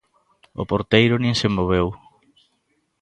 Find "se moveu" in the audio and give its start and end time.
1.41-1.87